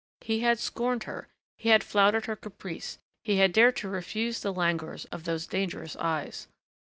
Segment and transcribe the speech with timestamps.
[0.21, 1.27] He had scorned her....
[1.57, 2.97] He had flouted her caprice....
[3.23, 6.47] He had dared to refuse the languors of those dangerous eyes....